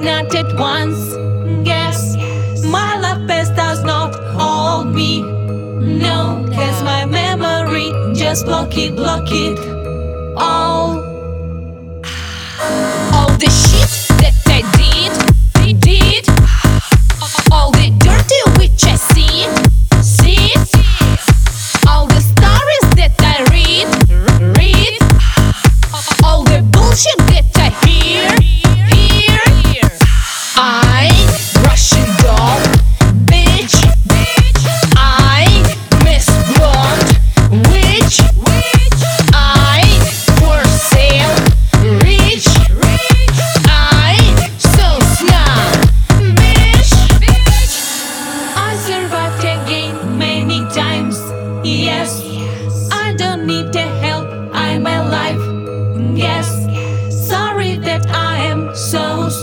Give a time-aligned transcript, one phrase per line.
[0.00, 1.14] not at once.
[1.66, 2.16] Yes,
[2.64, 5.22] my love best does not hold me.
[5.22, 9.79] No, cause my memory just block it, block it.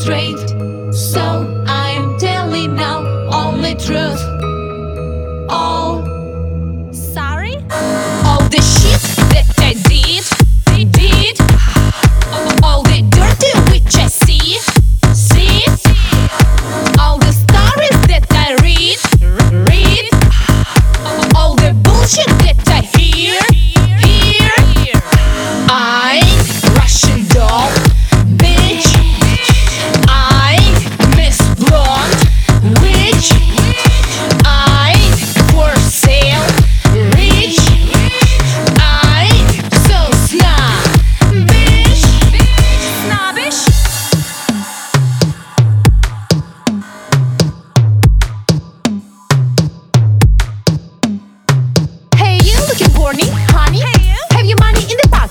[0.07, 0.76] Strange.
[52.97, 53.79] corny, honey?
[53.79, 54.17] Hey, you.
[54.31, 55.26] Have your money in the box.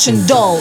[0.00, 0.58] 行动。